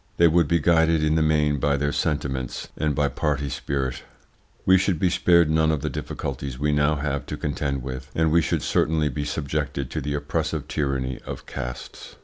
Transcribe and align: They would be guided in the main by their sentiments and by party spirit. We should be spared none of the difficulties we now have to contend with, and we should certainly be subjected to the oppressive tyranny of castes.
They 0.17 0.27
would 0.27 0.47
be 0.47 0.57
guided 0.57 1.03
in 1.03 1.13
the 1.13 1.21
main 1.21 1.59
by 1.59 1.77
their 1.77 1.91
sentiments 1.91 2.69
and 2.75 2.95
by 2.95 3.07
party 3.07 3.49
spirit. 3.49 4.01
We 4.65 4.75
should 4.79 4.97
be 4.99 5.11
spared 5.11 5.47
none 5.47 5.71
of 5.71 5.81
the 5.81 5.91
difficulties 5.91 6.57
we 6.57 6.71
now 6.71 6.95
have 6.95 7.27
to 7.27 7.37
contend 7.37 7.83
with, 7.83 8.09
and 8.15 8.31
we 8.31 8.41
should 8.41 8.63
certainly 8.63 9.09
be 9.09 9.25
subjected 9.25 9.91
to 9.91 10.01
the 10.01 10.15
oppressive 10.15 10.67
tyranny 10.67 11.19
of 11.23 11.45
castes. 11.45 12.15